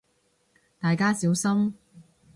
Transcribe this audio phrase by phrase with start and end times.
[0.79, 1.75] 大家小心